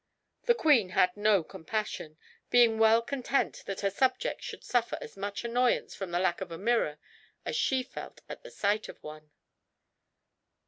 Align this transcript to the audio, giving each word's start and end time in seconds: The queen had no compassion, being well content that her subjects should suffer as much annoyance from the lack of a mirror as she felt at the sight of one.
The 0.47 0.55
queen 0.55 0.89
had 0.97 1.15
no 1.15 1.43
compassion, 1.43 2.17
being 2.49 2.79
well 2.79 3.03
content 3.03 3.61
that 3.67 3.81
her 3.81 3.91
subjects 3.91 4.43
should 4.45 4.63
suffer 4.63 4.97
as 4.99 5.15
much 5.15 5.43
annoyance 5.45 5.93
from 5.93 6.09
the 6.09 6.17
lack 6.17 6.41
of 6.41 6.51
a 6.51 6.57
mirror 6.57 6.97
as 7.45 7.55
she 7.55 7.83
felt 7.83 8.21
at 8.27 8.41
the 8.41 8.49
sight 8.49 8.89
of 8.89 8.97
one. 9.03 9.29